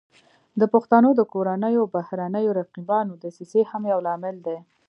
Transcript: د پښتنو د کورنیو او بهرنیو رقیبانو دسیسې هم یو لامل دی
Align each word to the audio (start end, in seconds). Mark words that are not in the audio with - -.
د 0.59 0.61
پښتنو 0.73 1.09
د 1.15 1.21
کورنیو 1.31 1.81
او 1.85 1.91
بهرنیو 1.95 2.55
رقیبانو 2.59 3.13
دسیسې 3.23 3.61
هم 3.71 3.81
یو 3.93 3.99
لامل 4.07 4.35
دی 4.47 4.57